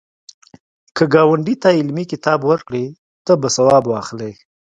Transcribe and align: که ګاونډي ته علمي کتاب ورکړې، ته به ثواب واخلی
که 0.95 1.03
ګاونډي 1.13 1.55
ته 1.61 1.69
علمي 1.79 2.05
کتاب 2.13 2.39
ورکړې، 2.49 2.85
ته 3.25 3.33
به 3.41 3.47
ثواب 3.55 3.83
واخلی 3.87 4.33